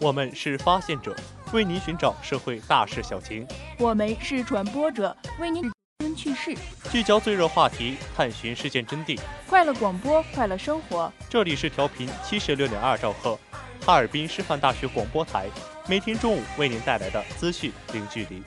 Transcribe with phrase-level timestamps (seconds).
[0.00, 1.12] 我们是发现者，
[1.52, 3.44] 为您寻找社会大事小情；
[3.80, 6.56] 我们是传播者，为您新趣事，
[6.88, 9.18] 聚焦最热话题，探寻事件真谛。
[9.48, 11.12] 快乐广播，快乐生活。
[11.28, 13.36] 这里是调频七十六点二兆赫，
[13.84, 15.48] 哈尔滨师范大学广播台，
[15.88, 18.40] 每天中午为您带来的资讯零距离。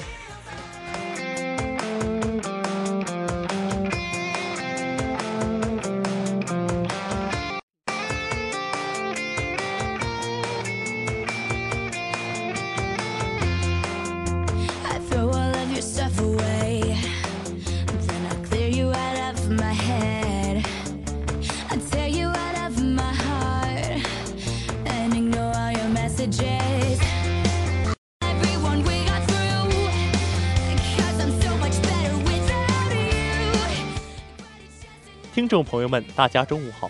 [35.51, 36.89] 众朋友们，大家中午好！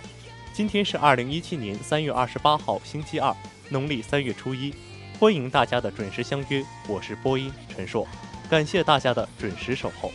[0.53, 3.35] 今天是二零一七年三月二十八号，星期二，
[3.69, 4.71] 农历三月初一。
[5.19, 8.07] 欢迎大家的准时相约，我是播音陈硕，
[8.51, 10.11] 感谢大家的准时守候。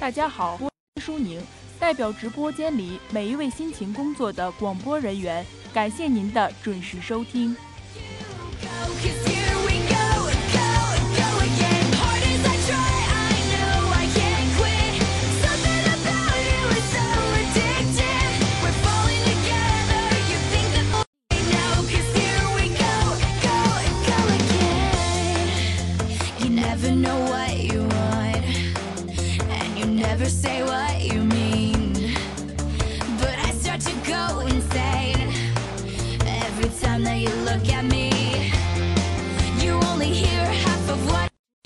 [0.00, 1.38] 大家好，我是舒宁，
[1.78, 5.44] 代表直播间里每一位辛勤工作的广播人员，
[5.74, 7.54] 感谢您的准时收听。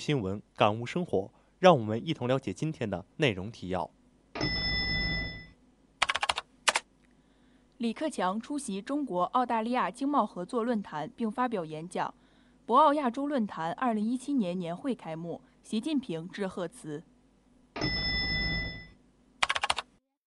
[0.07, 3.91] 新闻感悟生活，让我们一同了解今天的内容提要。
[7.77, 12.13] 李克强出席中国澳大利亚经贸合作论坛并发表演讲。
[12.65, 17.03] 博鳌亚洲论坛二零一七年年会开幕，习近平致贺词。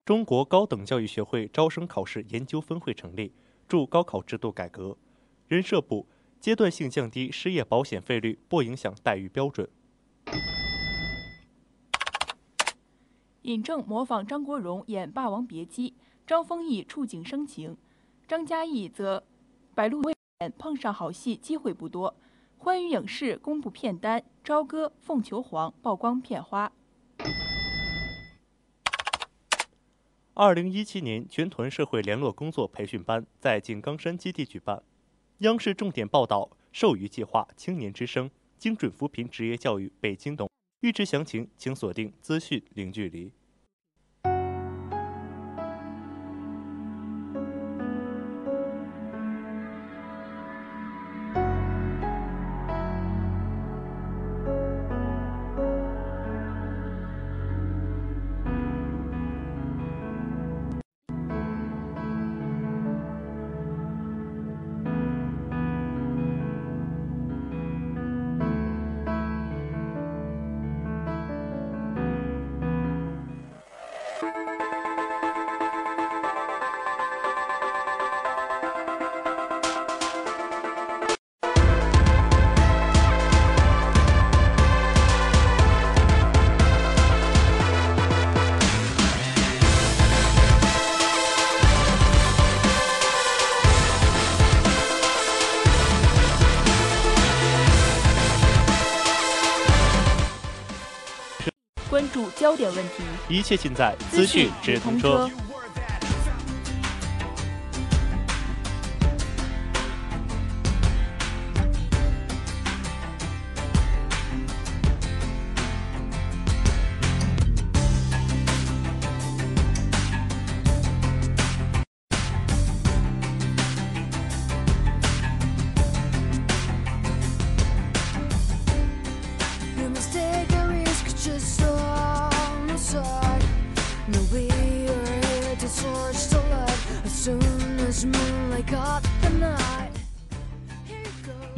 [0.05, 3.33] 中国高等教育学会招生考试研究分会成立，
[3.67, 4.99] 助高考制度改革。
[5.49, 6.07] 人社部。
[6.41, 9.69] 阶段性降低失业保险费率，不影响待遇标准。
[13.43, 15.91] 尹正模仿张国荣演《霸王别姬》，
[16.27, 17.77] 张丰毅触景生情，
[18.27, 19.23] 张嘉译则
[19.75, 20.01] 白鹿
[20.41, 22.17] 原碰上好戏机会不多。
[22.57, 26.73] 欢娱影视公布片单，《朝歌》《凤求凰》曝光片花。
[30.33, 34.83] 二零一七年全团社会联络工作培训班在井冈山基地举办。
[35.41, 40.47] 央视重点报道授予计划、青年之声、精准扶贫职业教育北京等。
[40.81, 43.33] 预知详情，请锁定资讯零距离。
[102.51, 105.31] 焦点问题，一切尽在资讯直通车。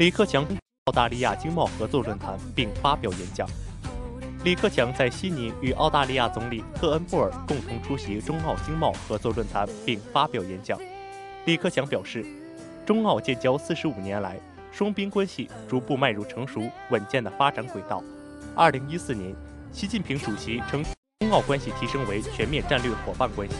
[0.02, 0.44] 李克强
[0.87, 3.49] 澳大利亚经贸合作论坛并发表演讲。
[4.43, 10.76] 李克强在悉尼与澳大利亚总理特恩布尔共同出席中澳经贸合作论坛并发表演讲。
[11.44, 12.26] 李克强表示，
[12.84, 14.37] 中澳建交四十五年来，
[14.72, 18.02] 双边关系逐步迈入成熟稳健的发展轨道。
[18.56, 19.32] 二零一四年，
[19.70, 20.82] 习近平主席称
[21.20, 23.54] 中澳关系提升为全面战略伙伴关系。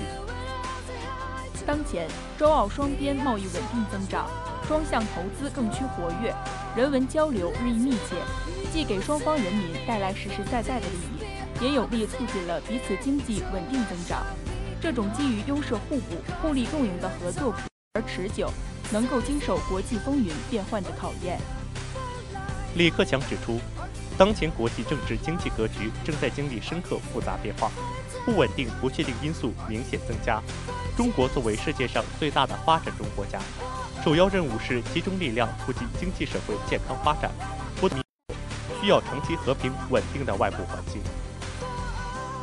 [1.67, 4.29] 当前，中澳双边贸易稳定增长，
[4.67, 6.35] 双向投资更趋活跃，
[6.77, 8.17] 人文交流日益密切，
[8.73, 14.25] 既给双方人民带来实实在在的利益，也有力促进了彼此经济稳定增长。
[14.81, 17.55] 这种基于优势互补、互利共赢的合作
[17.95, 18.51] 而持久，
[18.91, 21.39] 能够经受国际风云变幻的考验。
[22.75, 23.61] 李克强指出，
[24.19, 27.71] 当前国际政治经济格局正在经历深刻复杂变化。
[28.25, 30.41] 不稳定、不确定因素明显增加。
[30.97, 33.39] 中国作为世界上最大的发展中国家，
[34.05, 37.31] 首要任务是集中力量促进经济社会健康发展，
[37.81, 41.01] 不需要长期和平稳定的外部环境。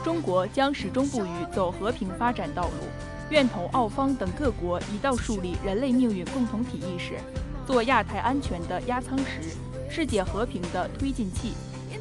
[0.03, 2.87] 中国将始终不渝走和平发展道路，
[3.29, 7.19] 愿同澳方等各国一道树立人类命运共同体意识，
[7.67, 9.55] 做亚太安全的压舱石，
[9.89, 11.53] 世界和平的推进器，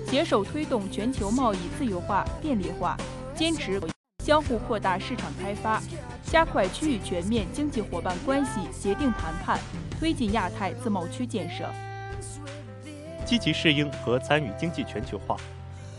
[0.09, 2.97] 携手推动全球贸易自由化、便利化。
[3.39, 3.81] 坚持
[4.25, 5.81] 相互扩大市场开发，
[6.25, 9.61] 加快区域全面经济伙伴关系协定谈判，
[9.97, 11.65] 推进亚太自贸区建设，
[13.25, 15.37] 积极适应和参与经济全球化，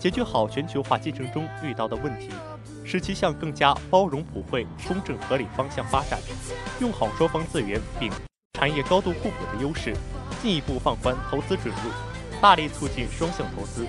[0.02, 2.30] 解决好全球化进程中遇到的问题，
[2.84, 6.20] 使其向更加包容、普惠、公正、合理方向发展。
[6.82, 8.12] 用好双方资源并
[8.60, 9.96] 产业高度互补的优势，
[10.42, 11.90] 进一步放宽投资准入，
[12.42, 13.88] 大力促进双向投资，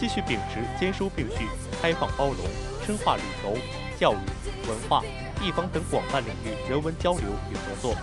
[0.00, 1.46] 继续秉持兼收并蓄、
[1.80, 2.38] 开放包容。
[2.88, 3.54] 深化旅游、
[4.00, 4.16] 教育、
[4.66, 5.02] 文化、
[5.38, 7.94] 地方等广泛领域人文交流与合作，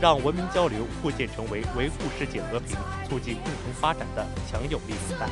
[0.00, 2.76] 让文明交流构建成为维护世界和平、
[3.08, 5.28] 促进共同发展的强有力纽带。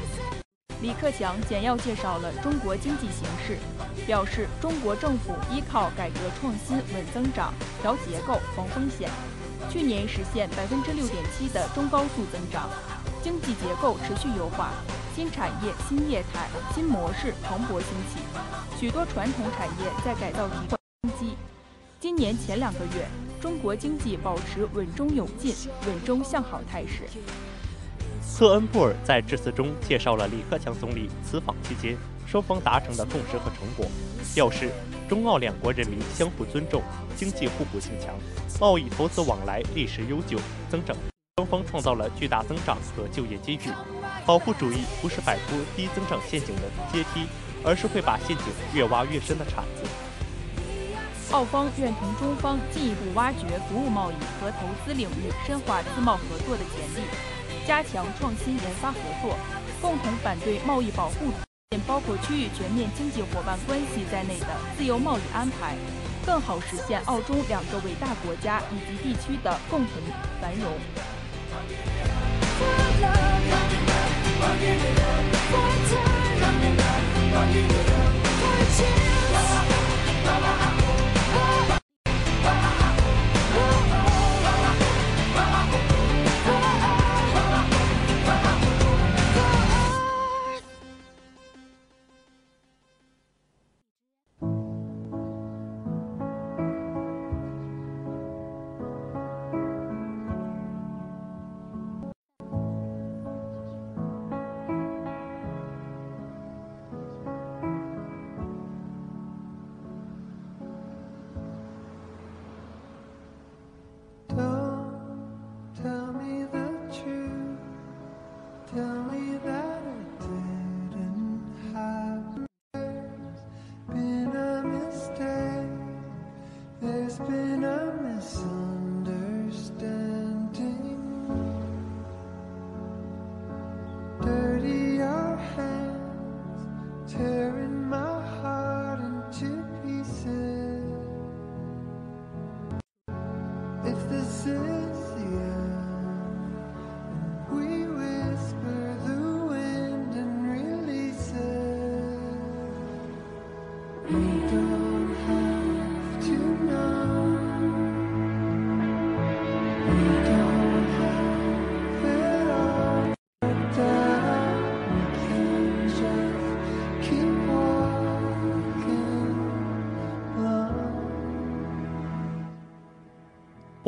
[0.80, 3.58] 李克强简要介绍了中国经济形势，
[4.06, 7.52] 表示中国政府依靠改革创新稳增长、
[7.82, 9.10] 调结构防风险，
[9.68, 12.70] 去年实现百分之六点七的中高速增长，
[13.22, 14.70] 经济结构持续优化。
[15.14, 18.20] 新产业、新业态、新模式蓬勃兴起，
[18.78, 21.36] 许多传统产业在改造提升机。
[21.98, 23.06] 今年前两个月，
[23.40, 25.54] 中国经济保持稳中有进、
[25.86, 27.02] 稳中向好态势。
[28.38, 31.94] 特恩布尔在致辞中介绍了李克强总理此访期间
[32.26, 33.84] 双方达成的共识和成果，
[34.34, 34.70] 表示
[35.08, 36.80] 中澳两国人民相互尊重，
[37.16, 38.14] 经济互补性强，
[38.58, 40.38] 贸易投资往来历史悠久，
[40.70, 40.96] 增长
[41.40, 43.72] 双方创造了巨大增长和就业机遇。
[44.26, 47.26] 保护主义不是摆脱低增长陷阱的阶梯，
[47.64, 49.88] 而是会把陷阱越挖越深的铲子。
[51.32, 57.08] 澳方愿同中方进一步挖掘服务贸易和投资领域深化自贸合作的潜力，
[57.66, 59.34] 加强创新研发合作，
[59.80, 61.32] 共同反对贸易保护
[61.86, 65.74] 包括区域全面经济伙伴关系在内的自由贸易安排，
[66.26, 70.02] 更好实现澳中两个伟大国家以及地区的共同
[70.42, 70.70] 繁荣。
[77.32, 79.19] Bugging it up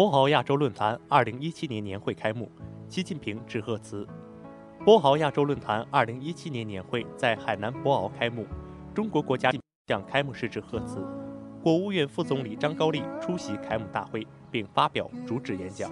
[0.03, 2.51] 博鳌亚洲论坛二零一七年年会开幕，
[2.89, 4.05] 习近平致贺词。
[4.85, 8.45] 博鳌亚洲论坛二零一七年年会在海南博鳌开幕，
[8.93, 9.53] 中国国家
[9.87, 11.07] 向开幕式致贺词。
[11.63, 15.89] 国务院副总理张高丽出席开幕大会并发表主旨演讲。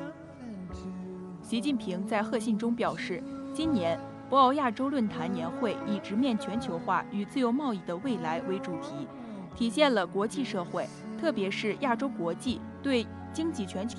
[1.40, 3.23] 习近平在贺信中表示，
[3.55, 3.97] 今年
[4.29, 9.07] 博鳌亚洲论坛年会以直面全球化与自由贸易的未来为主题，
[9.55, 13.99] 体现了国际社会，特别是亚洲国际对经济全球。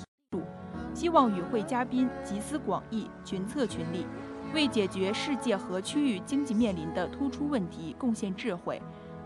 [0.94, 4.06] 希望与会嘉宾集思广益，群策群力，
[4.54, 8.80] 为解决世界和区域经济面临的突出问题贡献智慧，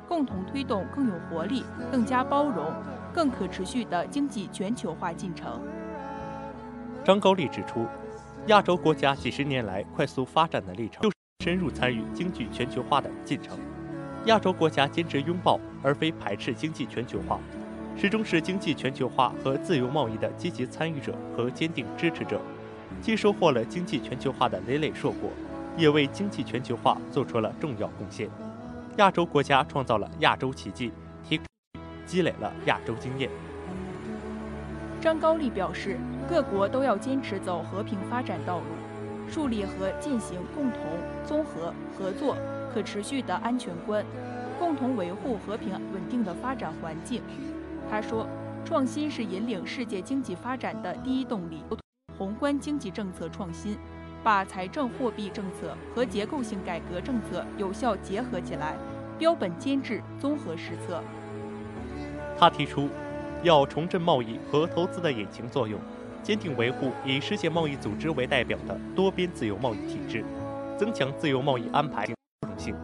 [0.08, 2.72] 共同推动更有活力、更加包容、
[3.12, 5.60] 更可持续的经济全球化进程。
[7.04, 7.84] 张高丽指出，
[8.46, 13.58] 亚洲国家几十年来快速发展的历程，就是深入参与经济全球化的进程。
[14.26, 17.40] 亚洲国家坚持拥抱而非排斥经济全球化，
[17.98, 22.38] 始终是经济全球化和自由贸易的积极参与者和坚定支持者，
[23.00, 25.30] 既收获了经济全球化的累累硕果，
[25.78, 28.28] 也为经济全球化做出了重要贡献。
[28.98, 30.92] 亚洲国家创造了亚洲奇迹，
[31.26, 31.40] 提
[32.04, 33.30] 积累了亚洲经验。
[35.00, 35.96] 张高丽表示，
[36.28, 38.64] 各国都要坚持走和平发展道路，
[39.26, 40.80] 树立和践行共同、
[41.24, 42.36] 综合、合作、
[42.74, 44.04] 可持续的安全观，
[44.58, 47.22] 共同维护和平稳定的发展环境。
[47.90, 48.26] 他说，
[48.64, 51.62] 创新是引领世界经济发展的第一动力。
[52.18, 53.76] 宏观经济政策创新，
[54.24, 58.76] 把财政货币政策和结构性改革政策有效结合起来，
[59.18, 61.02] 标本兼治，综合施策。
[62.38, 62.88] 他提出，
[63.42, 65.78] 要重振贸易和投资的引擎作用，
[66.22, 70.24] 坚定维护以世界贸易组织为代表的多边自由贸易体制，
[70.76, 72.74] 增强自由贸易安排包容性，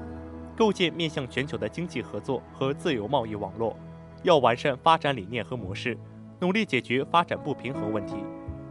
[0.57, 3.77] 构建面向全球的经济合作和自由贸易网络。
[4.23, 5.99] 要完善发展理念和模式，
[6.39, 8.17] 努力解决发展不平衡问题，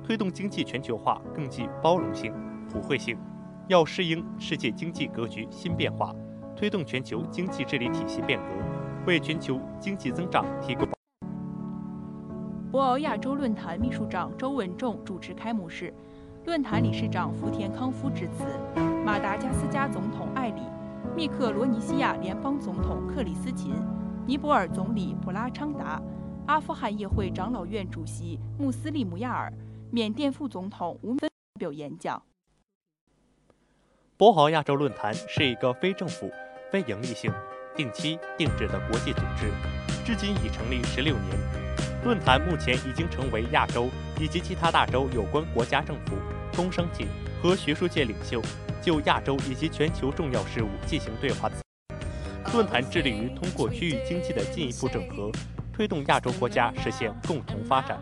[0.03, 2.33] 推动经济全球化更具包容性、
[2.71, 3.17] 普惠性。
[3.67, 6.13] 要适应世界经济格局新变化，
[6.55, 8.45] 推动全球经济治理体系变革，
[9.05, 10.87] 为全球经济增长提供。
[12.71, 15.93] 博鳌亚洲论坛秘书长周文重主持开幕式，
[16.45, 18.45] 论坛理事长福田康夫致辞，
[19.05, 20.61] 马达加斯加总统艾里、
[21.15, 23.73] 密克罗尼西亚联邦总统克里斯琴、
[24.27, 25.99] 尼泊尔总理普拉昌达、
[26.45, 29.51] 阿富汗议会长老院主席穆斯利姆亚尔、
[29.91, 32.21] 缅甸副总统吴芬发表演讲。
[34.17, 36.31] 博鳌亚洲论坛是一个非政府、
[36.71, 37.33] 非营利性、
[37.75, 39.51] 定期定制的国际组织，
[40.05, 42.05] 至今已成立十六年。
[42.05, 46.15] 论坛目前已经成为亚洲以及其他大洲有关国家政府、
[46.55, 47.07] 工商界
[47.41, 48.39] 和学术界领袖
[48.83, 51.49] 就亚洲以及全球重要事务进行对话。
[52.53, 55.31] 论坛致力于通过区域经济的进一步整合，
[55.71, 57.97] 推动亚洲国家实现共同发展。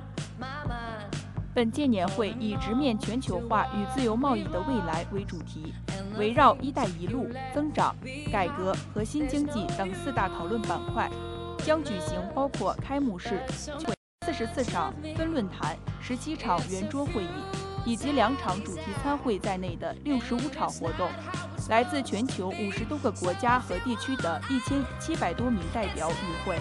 [1.53, 5.73] 本届年会以直面全球化与自由贸易的未来为主题，
[6.17, 7.95] 围绕“一带一路”、增长、
[8.31, 11.09] 改革和新经济等四大讨论板块，
[11.59, 13.41] 将举行包括开幕式、
[14.25, 17.27] 四十四场分论坛、十七场圆桌会议
[17.85, 21.09] 以及两场主题参会在内的六十五场活动。
[21.69, 26.57] 来自全球五十多个国家和地区的一千七百多名代表与会。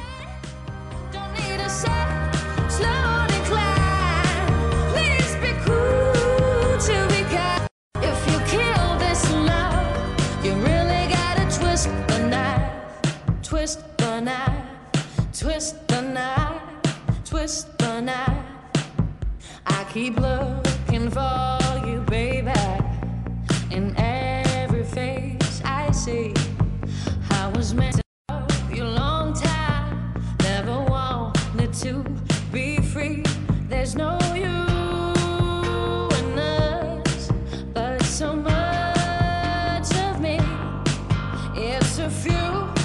[42.28, 42.77] you.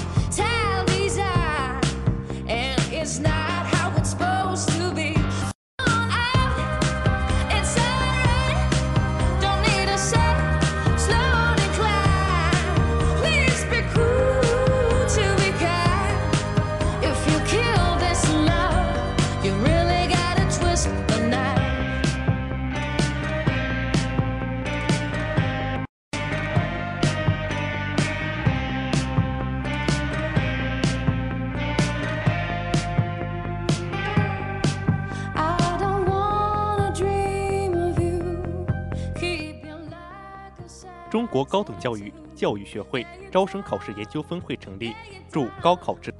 [41.34, 44.94] 国高等教育教育学会招生考试研究分会成立，
[45.32, 46.14] 助高考制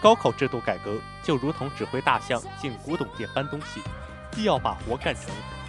[0.00, 3.80] 高考制度改革就如同指挥大象进古董店搬东西，
[4.30, 5.24] 既要把活干成，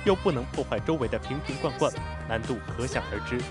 [0.05, 1.91] 又不能破坏周围的瓶瓶罐罐，
[2.29, 3.41] 难度可想而知。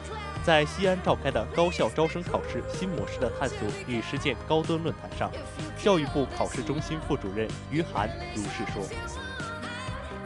[0.45, 5.29] 在西安召开的高校招生考试新模式的探索与实践高端论坛上，
[5.77, 8.85] 教育部考试中心副主任于涵如是说。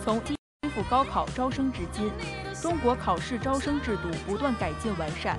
[0.04, 0.35] 从一
[0.76, 2.12] 复高考招生至今，
[2.60, 5.38] 中国考试招生制度不断改进完善，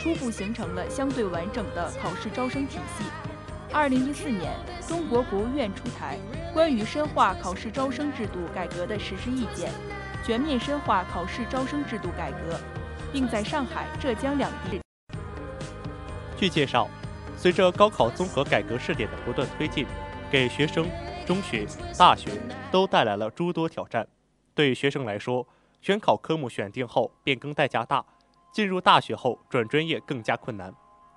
[0.00, 3.04] 初步形成了相对完整的考试招生体系。
[3.70, 4.50] 二零一四年，
[4.88, 6.16] 中国国务院出台
[6.54, 9.70] 《关于深化考试招生制度改革的实施意见》，
[10.26, 12.58] 全面深化考试招生制度改革，
[13.12, 14.80] 并在上海、浙江两地。
[16.38, 16.88] 据介绍，
[17.36, 19.86] 随着高考综合改革试点的不断推进，
[20.30, 20.88] 给学生、
[21.26, 21.66] 中学、
[21.98, 22.30] 大学
[22.70, 24.08] 都带来了诸多挑战。
[24.58, 25.46] 对学生来说，
[25.80, 28.04] 选考科目选定后变更代价大，
[28.52, 30.72] 进入大学后转专业更加困难；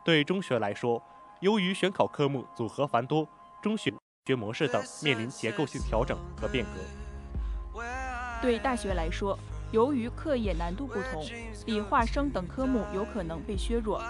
[0.06, 1.02] 对中学来说，
[1.40, 3.28] 由于选考科目组合繁多，
[3.60, 3.92] 中学
[4.28, 7.82] 学模式等面临结构性调整和变革。
[8.44, 9.36] 对大学来说，
[9.72, 11.26] 由于课业难度不同，
[11.66, 14.04] 理化生等科目有可能被削弱，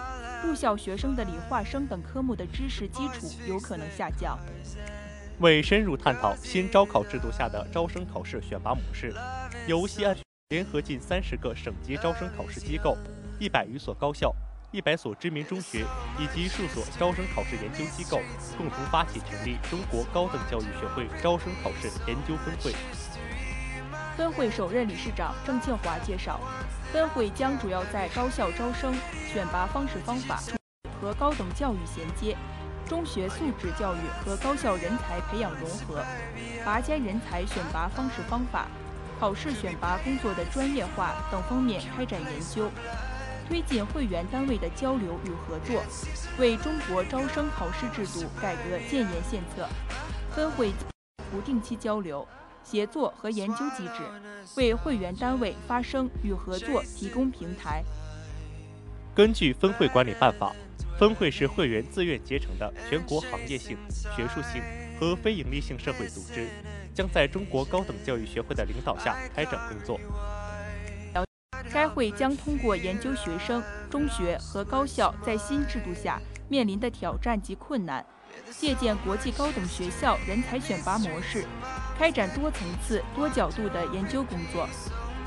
[0.44, 4.38] 入校学生的理化生等科目的知识基础有可能下降。
[5.42, 9.12] 为深入探讨新招考制度下的招生考试选拔模式，
[9.66, 10.16] 由西安
[10.50, 12.96] 联合近三十个省级招生考试机构、
[13.40, 14.32] 一百余所高校、
[14.72, 15.84] 一百所知名中学
[16.20, 18.20] 以及数所招生考试研究机构
[18.56, 22.72] 共同发起成立中国高等教育学会招生考试研究分会。
[24.16, 26.40] 分会首任理事长郑庆华介绍，
[26.94, 28.94] 分会将主要在高校招生
[29.34, 30.40] 选拔方式方法
[31.02, 32.38] 和高等教育衔接。
[32.92, 36.04] 中学素质教育和高校人才培养融合，
[36.66, 38.68] 拔尖人才选拔方式方法、
[39.18, 42.70] 考试选拔工作的专业化等方面开展研究，
[43.48, 45.82] 推进会员单位的交流与合作，
[46.38, 49.66] 为中国招生考试制度改革建言献策。
[50.36, 50.74] 分会
[51.32, 52.28] 不定期交流、
[52.62, 54.04] 协作和研究机制，
[54.58, 57.82] 为会员单位发声与合作提供平台。
[59.16, 60.54] 根据分会管理办法。
[61.02, 63.76] 分会是会员自愿结成的全国行业性、
[64.16, 64.62] 学术性
[65.00, 66.48] 和非营利性社会组织，
[66.94, 70.00] 将在中国高等教育学会的领导下开展工作。
[71.74, 78.06] 该会将通过研究学生、中学和高校在新制度下面临的挑战及困难，
[78.52, 81.48] 借鉴国际高等学校人才选拔模式，
[81.98, 84.70] 开展多层次、多角度的研究工作，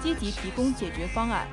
[0.00, 1.48] 积极提供解决方案。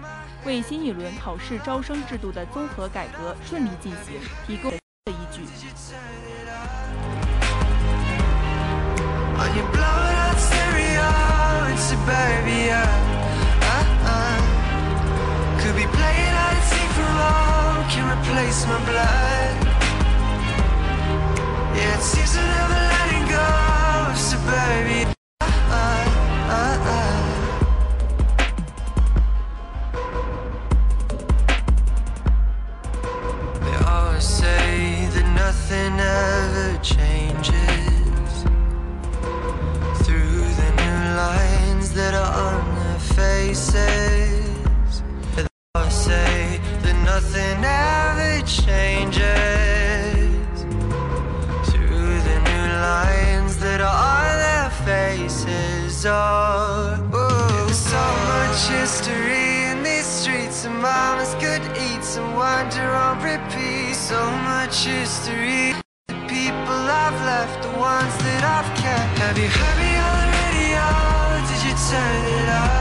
[0.45, 4.77] 为新一轮考试招生制度的综合改革顺利进行提供的
[5.11, 5.43] 依据。
[43.71, 45.03] Faces.
[45.35, 49.27] They'll say that nothing ever changes.
[51.71, 51.79] To
[52.27, 56.05] the new lines that are their faces.
[56.05, 57.65] Oh, ooh.
[57.65, 63.95] There's so much history in these streets, and mamas could eat some wonder on repeat.
[63.95, 64.19] So
[64.51, 65.73] much history.
[66.07, 69.19] The people I've left, the ones that I've kept.
[69.19, 70.85] Have you heard me the radio?
[71.47, 72.80] Did you turn it up?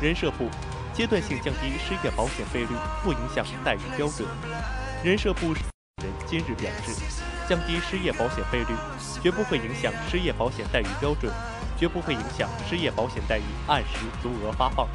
[0.00, 0.48] 人社部
[0.92, 2.68] 阶段性降低失业保险费率
[3.02, 4.28] 不影响待遇标准。
[5.02, 5.62] 人社部人
[6.26, 8.74] 今日表示，降低失业保险费率
[9.22, 11.32] 绝不会影响失业保险待遇标准，
[11.78, 14.86] 绝不会影响失业保险待遇按时足额发放。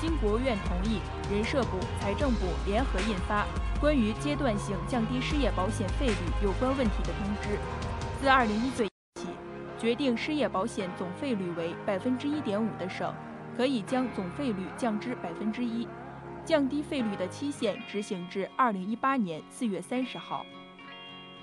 [0.00, 0.98] 经国务院同意，
[1.30, 3.44] 人社部、财政部联合印发
[3.78, 7.48] 《关于阶段性降低失业保险费率有关问题的通知》，
[8.18, 8.86] 自二零一九
[9.16, 9.26] 起，
[9.78, 13.14] 决定失业保险总费率为百分之一点五的省，
[13.54, 15.86] 可以将总费率降至百分之一，
[16.46, 20.46] 降低费率的期限执行至二零一八年四月三十号。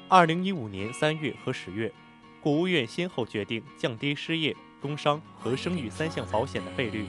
[0.09, 1.93] 二零一五年三月和十月，
[2.41, 7.05] 国务院先后决定降低失业、工伤和生育三项保险的费率。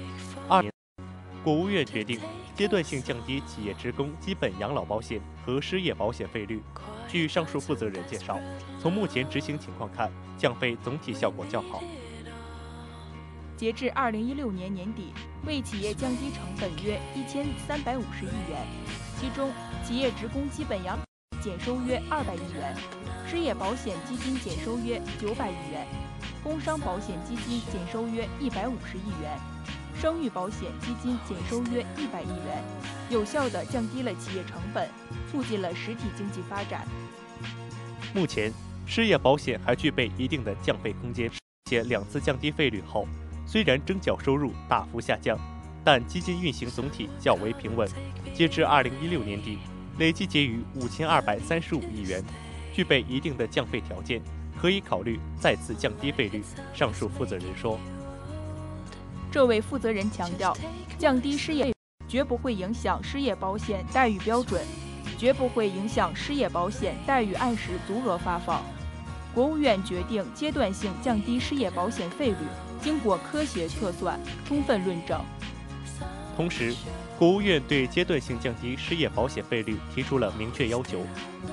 [1.49, 2.21] 国务院决定
[2.55, 6.63] 阶段性降低企业职工基本养老保险和失业保险费率。
[7.09, 8.39] 据上述负责人介绍，
[8.79, 11.83] 从目前执行情况看，降费总体效果较好。
[13.57, 15.15] 截至二零一六年年底，
[15.47, 18.67] 为企业降低成本约一千三百五十亿元，
[19.19, 19.51] 其中
[19.83, 20.99] 企业职工基本养
[21.41, 22.77] 减收约二百亿元，
[23.27, 25.87] 失业保险基金减收约九百亿元，
[26.45, 29.41] 工伤保险基金减收约一百五十亿元，
[30.01, 32.63] 生育保险基金减收约一百亿元，
[33.11, 34.89] 有效地降低了企业成本，
[35.29, 36.87] 促进了实体经济发展。
[38.15, 38.53] 目前，
[38.87, 41.29] 失业保险还具备一定的降费空间，
[41.65, 43.09] 且两次降低费率后，
[43.45, 45.37] 虽然征缴收入大幅下降，
[45.83, 47.89] 但基金运行总体较为平稳。
[48.33, 49.59] 截至二零一六年底，
[49.99, 52.23] 累计结余五千二百三十五亿元，
[52.73, 54.23] 具备一定的降费条件，
[54.61, 56.45] 可以考虑再次降低费率。
[56.73, 57.81] 上述负责人说。
[59.31, 60.57] 这位负责人强调，
[60.97, 61.71] 降低失业
[62.09, 64.63] 绝不会影响失业保险待遇标准，
[65.19, 68.63] 绝不会影响失业保险待遇按时足额发放。
[69.35, 72.37] 国务院决定阶段性降低失业保险费率，
[72.81, 75.23] 经过科学测算，充分论证。
[76.35, 76.75] 同时，
[77.19, 81.01] 国务院对阶段性降低失业保险费率提出了明确要求。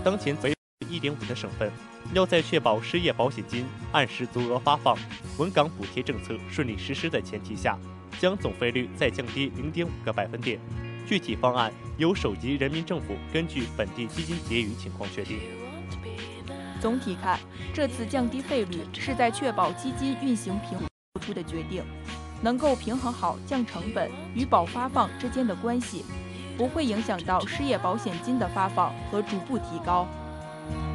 [0.02, 0.55] 当前为
[0.90, 1.72] 一点五的省份，
[2.14, 4.98] 要在确保失业保险金按时足额发放、
[5.38, 7.78] 稳岗补贴政策顺利实施的前提下，
[8.20, 10.60] 将总费率再降低零点五个百分点。
[11.08, 15.40] 具体方案由省级人民政府根据本地基金结余情况确定。
[16.82, 17.40] 总体看，
[17.74, 21.84] 这次降低费率是在确保基金运行平衡做出的决定，
[22.42, 26.04] 能够平衡好降成本与保发放之间的关系，
[26.58, 30.08] 不会影响到失业保险金的发放和逐步提高。
[30.72, 30.95] Bye.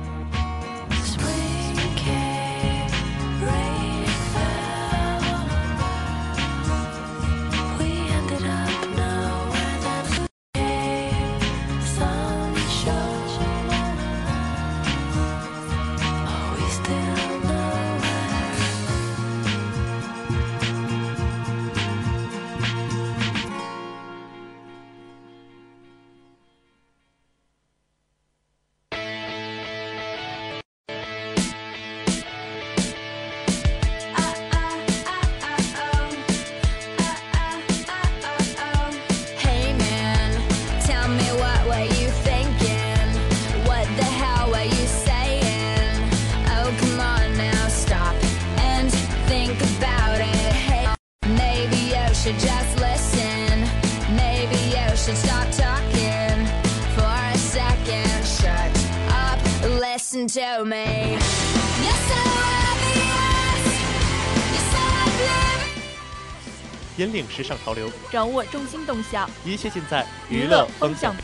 [67.10, 71.12] 引领时尚潮流，掌握中心动向，一切尽在娱娱乐乐风风向。
[71.12, 71.22] 向。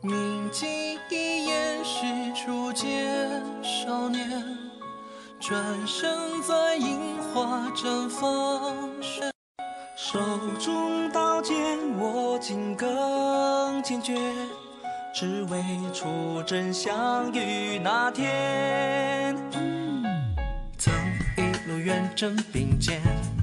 [0.00, 0.66] 铭记
[1.10, 4.44] 一眼是初见少年，
[5.40, 9.22] 转身在樱花绽放时，
[9.96, 10.20] 手
[10.60, 11.56] 中刀剑
[11.98, 14.14] 握紧更坚决，
[15.20, 19.36] 只为出征相遇那天。
[20.78, 20.94] 曾
[21.36, 23.02] 一路远征并肩，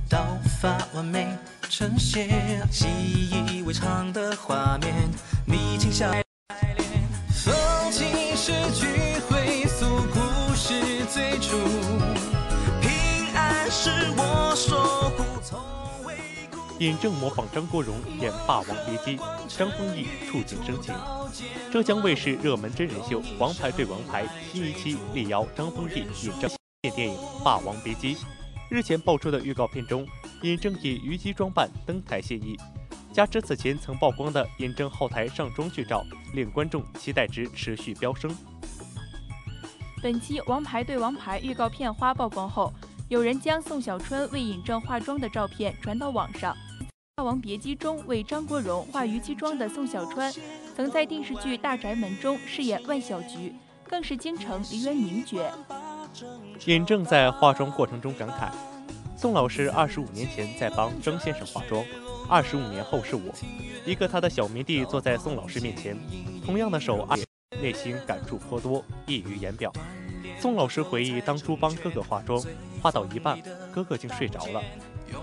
[0.10, 0.26] 刀
[0.62, 1.28] 法完美
[1.70, 2.88] 呈现，习
[3.30, 4.94] 以为常的画面，
[5.46, 6.25] 你请下。
[16.86, 19.18] 尹正模仿张国荣演《霸王别姬》，
[19.48, 20.94] 张丰毅触景生情。
[21.72, 26.48] 浙江卫视热门真人秀《王牌对王牌》新一期力邀张丰毅尹正
[26.84, 28.16] 演电影《霸王别姬》。
[28.70, 30.08] 日前爆出的预告片中，
[30.44, 32.56] 尹正以虞姬装扮登台献艺，
[33.12, 38.30] 加之此前曾曝光的尹正后台上妆剧照，令观众期待值持续飙升。
[40.04, 42.72] 本期《王牌对王牌》预告片花曝光后，
[43.10, 46.56] 有人将宋小春为尹正化妆的照片传到网上。
[47.18, 50.30] 《霸王别姬》中为张国荣化虞姬妆的宋小川，
[50.76, 53.56] 曾在电视剧《大宅门》中饰演万小菊，
[53.88, 55.38] 更是京城梨园名角。
[56.66, 58.52] 尹正在化妆过程中感慨
[59.16, 61.86] ：“宋老师二十五年前在帮张先生化妆，
[62.30, 63.34] 二十五年后是我，
[63.86, 65.98] 一个他的小迷弟坐在宋老师面前，
[66.46, 67.08] 同样的手，
[67.62, 69.72] 内心感触颇多，溢于言表。”
[70.38, 72.44] 宋老师回忆当初帮哥哥化妆，
[72.82, 73.42] 化到一半，
[73.74, 74.62] 哥哥竟睡着了，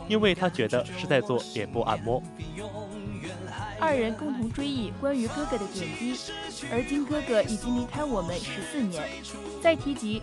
[0.08, 2.22] 因为他觉得是在做脸部按摩。
[3.80, 6.16] 二人共同追忆关于哥哥的点滴，
[6.70, 9.02] 而今哥哥已经离开我们十四年，
[9.60, 10.22] 再提及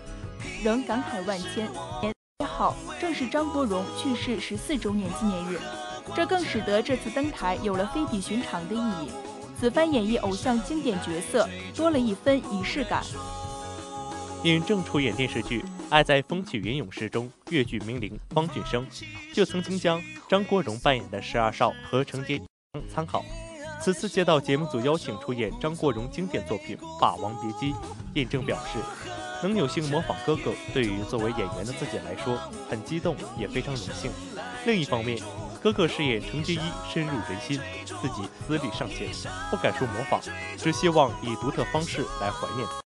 [0.64, 1.70] 仍感慨万千。
[2.02, 2.14] 年
[2.48, 5.60] 好，正是张国荣去世十四周年纪念日，
[6.16, 9.12] 这更使得这次登台有了非比寻常的意义。
[9.60, 13.04] 此番演绎偶像经典角色，多了一分仪式感。
[14.42, 18.86] 因正出演电视剧《爱在风起云涌时》中粤剧名伶方俊生，
[19.34, 22.44] 就曾经将张国荣扮演的十二少和程蝶衣
[22.88, 23.26] 参考。
[23.82, 27.74] 此次接到节目组邀请出演张国荣经典作品《霸王别姬》，
[28.14, 28.78] 印证表示，
[29.42, 32.38] 能有幸模仿哥哥，对于作为演员的自己来说
[32.70, 34.12] 很激动，也非常荣幸。
[34.68, 35.18] 另一方面，
[35.64, 36.60] 哥哥饰演程蝶衣
[36.94, 39.10] 深入人心，自己资历尚浅，
[39.50, 40.22] 不敢说模仿，
[40.56, 42.89] 只希望以独特方式来怀念。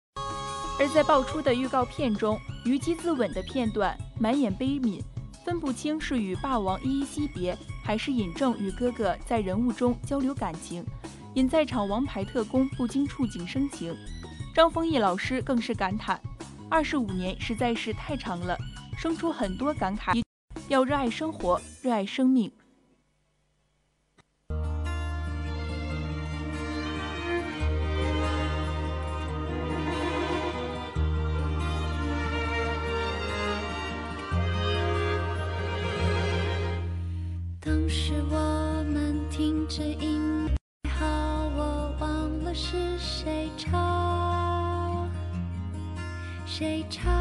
[0.79, 5.01] 而在爆出的预告片中，虞姬自刎的片段，满眼悲悯，
[5.43, 10.85] 分不清是与霸王依依惜别，还是尹正与哥哥在人物中交流感情，
[11.33, 13.95] 引在场王牌特工不禁触景生情。
[14.53, 16.21] 张丰毅老师更是感叹：
[16.69, 18.55] 二十五年实在是太长了，
[18.95, 20.21] 生出很多感慨。
[20.67, 22.51] 要热爱生活，热爱生命。
[37.67, 41.05] 当时我们听着音乐，好，
[41.53, 45.09] 我忘了是谁唱，
[46.45, 47.13] 谁唱。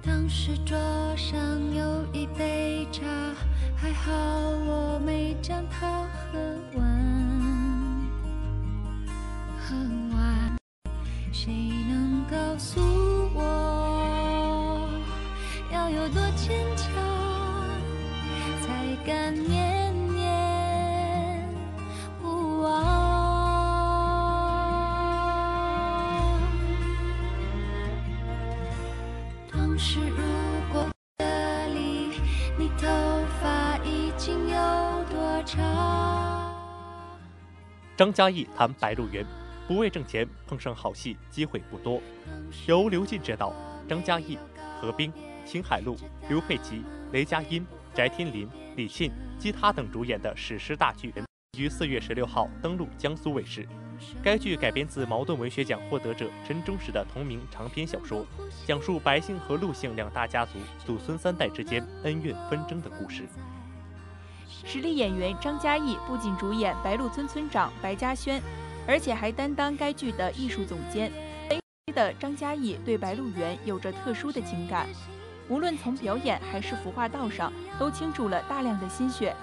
[0.00, 0.78] 当时桌
[1.16, 1.36] 上
[1.74, 3.02] 有一杯茶，
[3.74, 6.38] 还好我没将它喝
[6.78, 6.86] 完，
[9.58, 9.74] 喝
[10.16, 10.56] 完。
[11.32, 11.52] 谁
[11.88, 12.80] 能告诉
[19.06, 21.46] 感念念
[22.22, 22.72] 不忘？
[29.52, 30.16] 当时如
[30.72, 30.86] 果
[31.18, 32.12] 这里
[32.58, 32.86] 你头
[33.42, 34.56] 发已经有
[35.10, 36.54] 多长？
[37.98, 39.22] 张嘉译谈《白鹿原》，
[39.68, 42.00] 不为挣钱，碰上好戏机会不多。
[42.66, 43.52] 由刘进执导，
[43.86, 44.38] 张嘉译、
[44.80, 45.12] 何冰、
[45.44, 45.94] 秦海璐、
[46.30, 51.12] 刘佩琦、雷佳音、翟天临、李沁、吉他等主演的史诗大剧，
[51.56, 53.66] 于四月十六号登陆江苏卫视。
[54.22, 58.26] 该剧改编自茅盾文学奖获得者陈忠实的同名长篇小说，
[58.66, 63.22] 讲述白姓和陆姓两大家族祖孙三代之间恩怨纷争的故事。
[64.48, 68.42] 实力演员张嘉译不仅主演白鹿村村长白嘉轩，
[68.88, 71.12] 而且还担当该剧的艺术总监。
[71.94, 74.88] 的张嘉译对白鹿原有着特殊的情感，
[75.48, 79.34] 无论从表演还是服化道上，都倾注了大量的心血。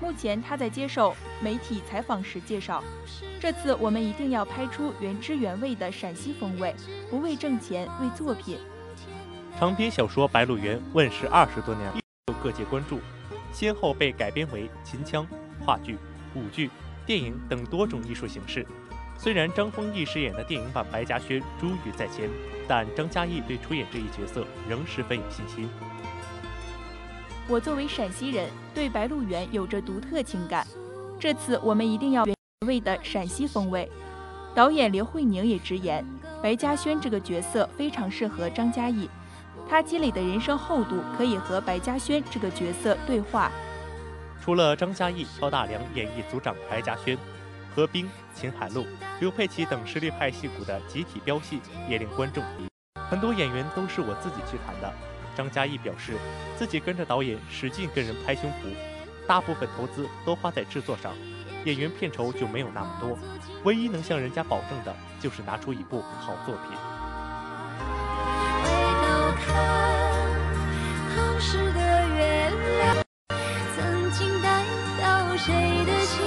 [0.00, 2.82] 目前他在接受媒体采访时介绍，
[3.38, 6.74] 这次我们一定要拍出原汁原味的陕西风味，
[7.10, 8.58] 不为挣钱，为作品。
[9.58, 11.92] 长篇小说《白鹿原》问世二十多年，
[12.28, 12.98] 受各界关注，
[13.52, 15.26] 先后被改编为秦腔、
[15.66, 15.98] 话剧、
[16.34, 16.70] 舞剧、
[17.04, 18.66] 电影等多种艺术形式。
[19.22, 22.26] 虽然张丰毅饰演的电影版白嘉轩珠玉在前，
[22.66, 25.68] 但张嘉译对出演这一角色仍十分有信心。
[27.46, 30.66] 我作为陕西人，对白鹿原有着独特情感。
[31.18, 32.34] 这次我们一定要原
[32.66, 33.86] 味的陕西风味。
[34.54, 36.02] 导演刘慧宁也直言，
[36.42, 39.06] 白嘉轩这个角色非常适合张嘉译，
[39.68, 43.52] 他积累的人生厚度可以和白嘉轩这个角色对话。
[44.42, 47.18] 除了张嘉译、高大良演绎组长白嘉轩，
[47.74, 48.86] 何冰、秦海璐、
[49.20, 52.42] 刘佩琦等实力派戏骨的集体飙戏也令观众。
[53.08, 54.92] 很多演员都是我自己去谈的。
[55.36, 56.18] 张嘉译表示，
[56.56, 58.74] 自己跟着导演使劲跟人拍胸脯，
[59.26, 61.12] 大部分投资都花在制作上，
[61.64, 63.16] 演员片酬就没有那么多。
[63.64, 66.76] 唯一能向人家保证的就是拿出一部好作品。
[68.62, 68.68] 回
[69.06, 69.08] 头
[69.46, 69.46] 看，
[73.76, 74.64] 曾经带
[75.00, 75.54] 到谁
[75.86, 76.18] 的心，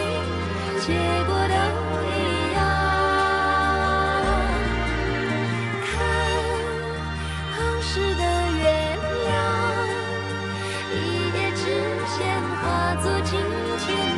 [13.03, 13.37] 做今
[13.79, 14.12] 天。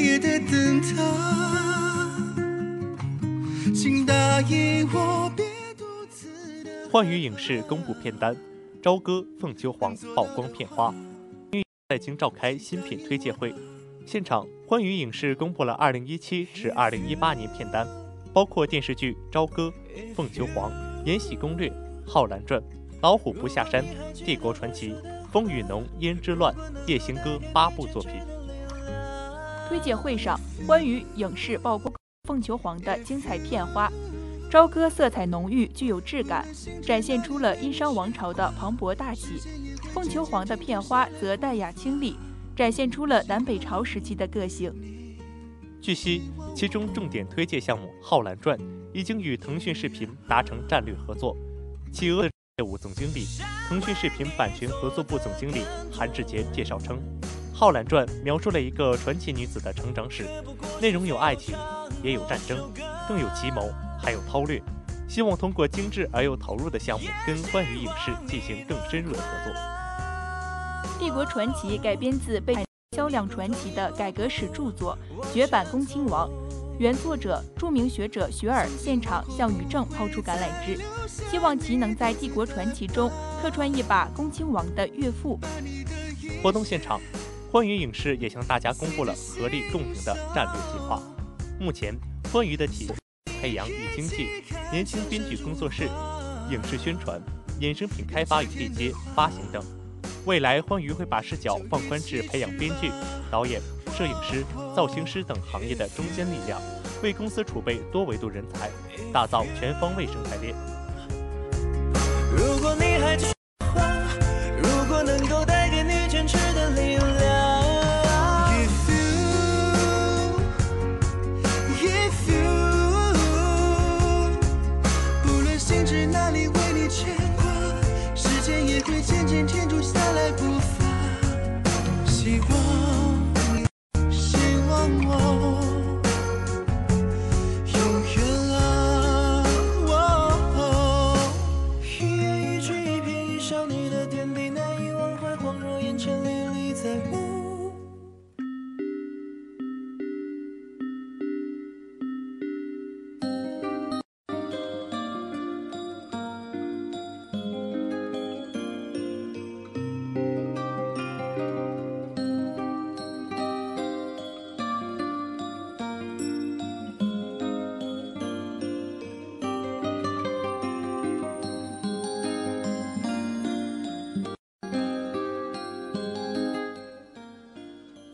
[0.00, 0.96] 夜的灯塔，
[3.74, 5.44] 请答应我，别
[5.76, 6.88] 独自的。
[6.90, 8.34] 欢娱影视公布片单，
[8.82, 10.94] 朝歌、凤求凰曝光片花。
[11.90, 13.54] 在京召开新品推介会，
[14.06, 17.86] 现场欢娱影视公布了2017至2018年片单，
[18.32, 19.70] 包括电视剧《朝歌》
[20.14, 20.70] 《凤求凰》
[21.04, 21.68] 《延禧攻略》
[22.06, 22.58] 《浩然传》
[23.02, 23.84] 《老虎不下山》
[24.24, 24.92] 《帝国传奇》
[25.30, 25.84] 《风雨浓》
[26.14, 26.54] 《胭脂乱》
[26.88, 28.12] 《夜行歌》八部作品。
[29.70, 33.88] 推介会上，关于影视曝光凤求凰的精彩片花。
[34.50, 36.44] 朝歌色彩浓郁，具有质感，
[36.82, 39.38] 展现出了殷商王朝的磅礴大气；
[39.94, 42.16] 凤求凰的片花则淡雅清丽，
[42.56, 44.74] 展现出了南北朝时期的个性。
[45.80, 48.58] 据悉，其中重点推介项目《浩然传》
[48.92, 51.36] 已经与腾讯视频达成战略合作。
[51.92, 53.24] 企鹅业务总经理、
[53.68, 56.96] 腾讯视频版权合作部总经理韩志杰介绍称，
[57.60, 60.24] 《浩然传》描述了一个传奇女子的成长史，
[60.80, 61.54] 内容有爱情，
[62.02, 62.72] 也有战争，
[63.06, 63.70] 更有奇谋，
[64.02, 64.62] 还有韬略。
[65.06, 69.52] 希望通过精致而又投入的项目，跟欢娱影视进行更深入的合作。
[70.98, 72.56] 《帝国传奇》改编自被
[72.96, 74.96] 销量传奇的改革史著作
[75.34, 76.26] 《绝版恭亲王》，
[76.78, 83.10] 原作者著名学者雪尔现场向于正抛出橄榄枝，希望其能在《帝国传奇》中
[83.42, 85.38] 客串一把恭亲王的岳父。
[86.42, 86.98] 活动现场，
[87.52, 91.02] 欢娱影视也向大家公布了合力共赢的战略计划。
[91.58, 91.92] 目前，
[92.32, 92.92] 欢娱的体
[93.40, 94.28] 培养与经济、
[94.70, 95.88] 年轻编剧工作室、
[96.48, 97.20] 影视宣传、
[97.60, 99.60] 衍生品开发与对接、发行等。
[100.26, 102.88] 未来，欢娱会把视角放宽至培养编剧、
[103.32, 103.60] 导演、
[103.96, 104.44] 摄影师、
[104.76, 106.62] 造型师等行业的中坚力量，
[107.02, 108.70] 为公司储备多维度人才，
[109.12, 110.54] 打造全方位生态链。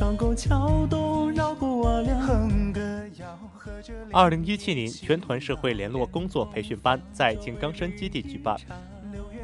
[0.00, 2.80] 上穿过桥洞，绕过我俩，哼歌
[3.18, 8.56] 谣和着二零一七年全团社会联络工作培训班在井冈山基地举办。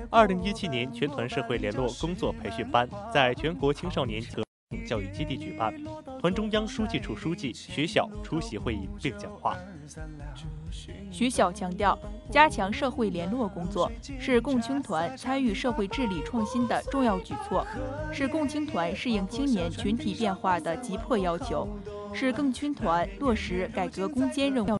[0.08, 4.45] 二零一七年全团社会联络工作培训班在全国青少年和
[4.86, 5.74] 教育基地举办，
[6.20, 9.56] 团中央书记处书记徐晓出席会议并讲话。
[11.10, 11.98] 徐晓强调，
[12.30, 17.66] 加强社会联络工作是共青团参与社会治理创新的重要举措，
[18.12, 21.68] 是共青团适应青年群体变化的急迫要求，
[22.14, 24.76] 是共青团落实改革攻坚任务。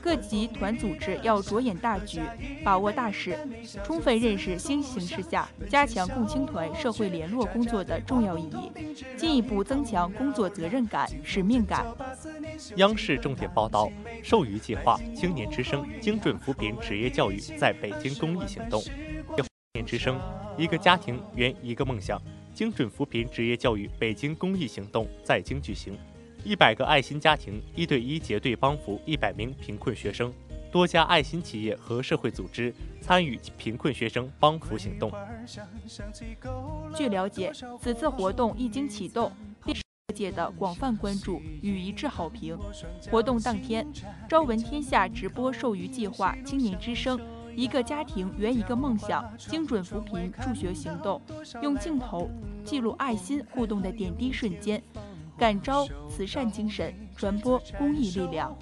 [0.00, 2.20] 各级团组织要着眼大局，
[2.64, 3.38] 把握大势，
[3.84, 11.86] 充分认识新形势下加强共青团社会联络工作的重要意义，进一步增强工作责任感、使命感。
[12.76, 13.90] 央视重点报道：
[14.22, 18.82] 授予计划青年之声精准扶贫职业教育在北京公益行动。
[18.82, 20.20] 青年之声，
[20.58, 22.20] 一个家庭圆一个梦想，
[22.52, 25.96] 精准扶贫职业教育北京公益行动在京举行。
[26.44, 30.32] 一百个爱心家庭一对一结对帮扶一百名贫困学生，
[30.72, 35.12] 多家爱心企业和社会组织参与贫困学生帮扶行动。
[36.96, 39.30] 据了解，此次活动一经启动，
[39.64, 42.58] 便受各界的广泛关注与一致好评。
[43.08, 43.86] 活动当天，
[44.28, 47.20] 朝闻天下直播授予计划青年之声
[47.54, 51.22] “一个家庭圆一个梦想”精准扶贫助学行动，
[51.62, 52.28] 用镜头
[52.64, 54.82] 记录爱心互动的点滴瞬间。
[55.38, 58.56] 感召慈善精神，传播公益力量。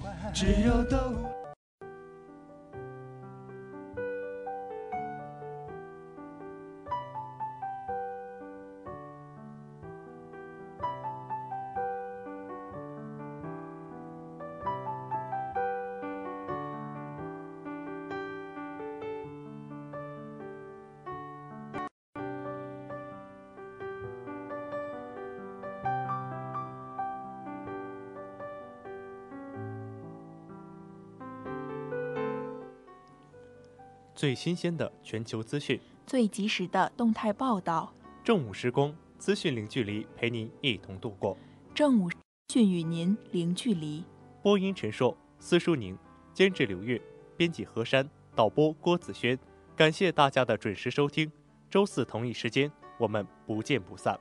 [34.21, 37.91] 最新鲜的全球资讯，最及时的动态报道。
[38.23, 41.35] 正午时光，资讯零距离，陪您一同度过。
[41.75, 42.11] 正午
[42.53, 44.05] 讯与您零距离。
[44.43, 45.97] 播音陈硕、司书宁，
[46.35, 47.01] 监制刘月，
[47.35, 49.39] 编辑何山，导播郭子轩。
[49.75, 51.33] 感谢大家的准时收听。
[51.71, 54.21] 周四同一时间，我们不见不散。